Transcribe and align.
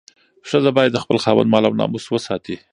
ښځه 0.49 0.71
باید 0.77 0.91
د 0.93 0.97
خپل 1.03 1.17
خاوند 1.23 1.51
مال 1.53 1.63
او 1.67 1.77
ناموس 1.79 2.05
وساتي. 2.09 2.55